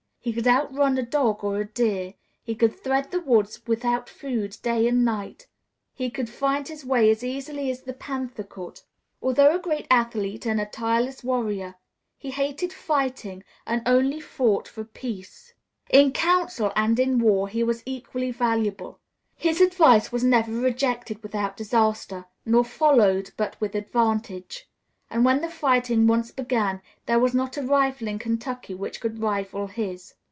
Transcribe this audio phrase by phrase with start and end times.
[0.23, 2.13] He could outrun a dog or a deer;
[2.43, 5.47] he could thread the woods without food day and night;
[5.95, 8.81] he could find his way as easily as the panther could.
[9.19, 11.73] Although a great athlete and a tireless warrior,
[12.19, 15.55] he hated fighting and only fought for peace.
[15.89, 18.99] In council and in war he was equally valuable.
[19.35, 24.67] His advice was never rejected without disaster, nor followed but with advantage;
[25.13, 29.19] and when the fighting once began there was not a rifle in Kentucky which could
[29.21, 30.13] rival his.